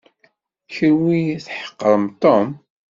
[0.73, 2.47] Kenwi tḥeqrem Tom.